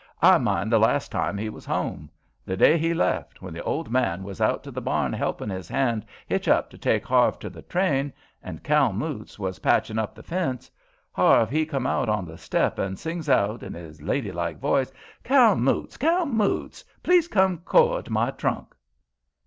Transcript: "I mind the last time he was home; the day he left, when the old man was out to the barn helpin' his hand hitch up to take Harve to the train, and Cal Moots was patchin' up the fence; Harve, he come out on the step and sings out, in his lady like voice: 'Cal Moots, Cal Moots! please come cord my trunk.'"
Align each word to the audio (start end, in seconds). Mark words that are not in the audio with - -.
"I 0.23 0.39
mind 0.39 0.71
the 0.71 0.79
last 0.79 1.11
time 1.11 1.37
he 1.37 1.47
was 1.47 1.63
home; 1.63 2.09
the 2.43 2.57
day 2.57 2.75
he 2.75 2.91
left, 2.91 3.43
when 3.43 3.53
the 3.53 3.61
old 3.63 3.91
man 3.91 4.23
was 4.23 4.41
out 4.41 4.63
to 4.63 4.71
the 4.71 4.81
barn 4.81 5.13
helpin' 5.13 5.51
his 5.51 5.67
hand 5.67 6.07
hitch 6.25 6.47
up 6.47 6.71
to 6.71 6.77
take 6.79 7.05
Harve 7.05 7.37
to 7.37 7.51
the 7.51 7.61
train, 7.61 8.11
and 8.41 8.63
Cal 8.63 8.93
Moots 8.93 9.37
was 9.37 9.59
patchin' 9.59 9.99
up 9.99 10.15
the 10.15 10.23
fence; 10.23 10.71
Harve, 11.11 11.51
he 11.51 11.67
come 11.67 11.85
out 11.85 12.09
on 12.09 12.25
the 12.25 12.39
step 12.39 12.79
and 12.79 12.97
sings 12.97 13.29
out, 13.29 13.61
in 13.61 13.75
his 13.75 14.01
lady 14.01 14.31
like 14.31 14.57
voice: 14.57 14.91
'Cal 15.23 15.55
Moots, 15.55 15.97
Cal 15.97 16.25
Moots! 16.25 16.83
please 17.03 17.27
come 17.27 17.59
cord 17.59 18.09
my 18.09 18.31
trunk.'" 18.31 18.75